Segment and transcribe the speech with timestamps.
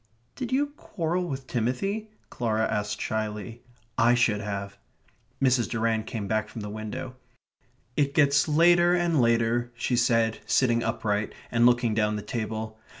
[0.35, 3.61] "Did you quarrel with Timothy?" Clara asked shyly.
[3.99, 4.79] "I should have."
[5.39, 5.69] Mrs.
[5.69, 7.17] Durrant came back from the window.
[7.95, 12.79] "It gets later and later," she said, sitting upright, and looking down the table.